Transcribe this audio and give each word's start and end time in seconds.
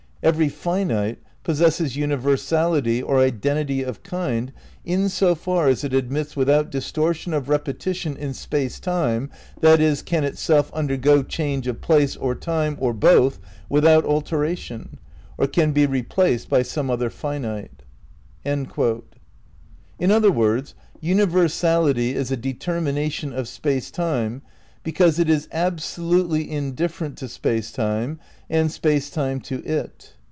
Every 0.23 0.49
finite 0.49 1.17
possesses 1.43 1.95
universality 1.97 3.01
or 3.01 3.17
identity 3.19 3.81
of 3.81 4.03
kind 4.03 4.53
in 4.85 5.09
so 5.09 5.33
far 5.33 5.67
as 5.67 5.83
it 5.83 5.95
admits 5.95 6.35
without 6.35 6.69
distortion 6.69 7.33
of 7.33 7.49
repetition 7.49 8.15
in 8.15 8.35
Space 8.35 8.79
Time, 8.79 9.31
that 9.61 9.79
is, 9.81 10.03
can 10.03 10.23
itself 10.23 10.71
undergo 10.75 11.23
change 11.23 11.65
of 11.65 11.81
place 11.81 12.15
or 12.15 12.35
time 12.35 12.77
or 12.79 12.93
both 12.93 13.39
without 13.67 14.05
alteration, 14.05 14.99
or 15.39 15.47
can 15.47 15.71
be 15.71 15.87
replaced 15.87 16.47
by 16.49 16.61
some 16.61 16.91
other 16.91 17.09
finite."' 17.09 17.81
In 18.45 18.67
other 20.11 20.31
words, 20.31 20.75
universality 20.99 22.13
is 22.13 22.29
a 22.31 22.37
determination 22.37 23.33
of 23.33 23.47
Space 23.47 23.89
Time 23.89 24.43
because 24.83 25.19
it 25.19 25.29
is 25.29 25.47
absolutely 25.51 26.49
indifferent 26.49 27.15
to 27.15 27.27
Space 27.27 27.71
Time 27.71 28.19
and 28.49 28.71
Space 28.71 29.11
Time 29.11 29.39
to 29.41 29.63
it. 29.63 30.13